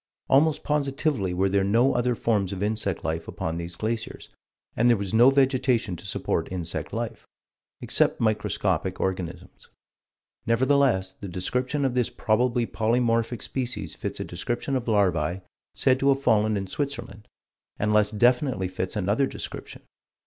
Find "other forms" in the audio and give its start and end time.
1.93-2.51